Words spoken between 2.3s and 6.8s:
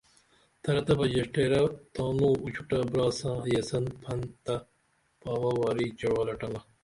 اُوچھوٹہ برا ساں یسن پھنتہ پاوہ واری چعوہ لٹنگا